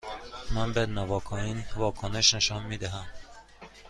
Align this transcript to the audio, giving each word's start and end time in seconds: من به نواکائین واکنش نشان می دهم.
من 0.51 0.73
به 0.73 0.85
نواکائین 0.85 1.65
واکنش 1.75 2.33
نشان 2.33 2.63
می 2.63 2.77
دهم. 2.77 3.05